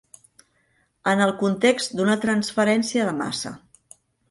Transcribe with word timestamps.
En 1.11 1.21
el 1.25 1.33
context 1.43 1.95
d'una 2.01 2.17
transferència 2.25 3.07
de 3.11 3.15
massa. 3.21 3.55